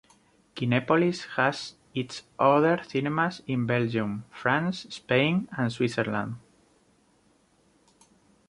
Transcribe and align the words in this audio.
Kinepolis 0.55 1.27
has 1.35 1.75
its 1.93 2.23
other 2.39 2.81
cinemas 2.87 3.43
in 3.45 3.67
Belgium, 3.67 4.25
France, 4.31 4.87
Spain 4.89 5.47
and 5.55 5.71
Switzerland. 5.71 6.37